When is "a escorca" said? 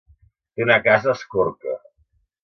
1.13-1.75